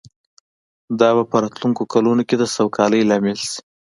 [0.99, 3.57] دا به په راتلونکو کلونو کې د سوکالۍ لامل شي